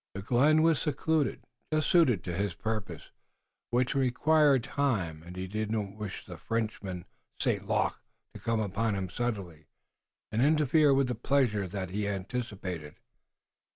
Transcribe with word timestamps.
The 0.15 0.23
glen 0.23 0.63
was 0.63 0.81
secluded, 0.81 1.45
just 1.71 1.87
suited 1.87 2.23
to 2.23 2.33
his 2.33 2.55
purpose, 2.55 3.11
which 3.69 3.93
required 3.93 4.63
time, 4.63 5.21
and 5.21 5.35
he 5.35 5.45
did 5.45 5.69
not 5.69 5.95
wish 5.95 6.25
the 6.25 6.37
Frenchman, 6.37 7.05
St. 7.39 7.67
Luc, 7.69 8.01
to 8.33 8.39
come 8.41 8.59
upon 8.61 8.95
him 8.95 9.09
suddenly, 9.11 9.67
and 10.31 10.41
interfere 10.41 10.91
with 10.91 11.07
the 11.07 11.13
pleasure 11.13 11.67
that 11.67 11.91
he 11.91 12.07
anticipated. 12.07 12.95